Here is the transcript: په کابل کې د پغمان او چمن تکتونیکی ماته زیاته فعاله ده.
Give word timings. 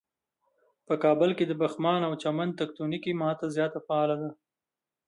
په 0.87 0.93
کابل 1.03 1.29
کې 1.37 1.45
د 1.47 1.53
پغمان 1.61 1.99
او 2.07 2.13
چمن 2.23 2.49
تکتونیکی 2.61 3.11
ماته 3.21 3.45
زیاته 3.55 3.79
فعاله 3.85 4.15
ده. 4.21 4.29